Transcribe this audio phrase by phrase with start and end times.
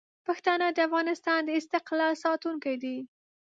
[0.27, 2.97] پښتانه د افغانستان د استقلال ساتونکي دي.